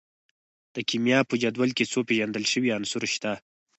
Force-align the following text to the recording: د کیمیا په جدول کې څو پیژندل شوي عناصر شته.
د 0.75 0.77
کیمیا 0.89 1.19
په 1.29 1.35
جدول 1.43 1.69
کې 1.77 1.89
څو 1.91 1.99
پیژندل 2.07 2.43
شوي 2.51 2.69
عناصر 2.77 3.03
شته. 3.13 3.31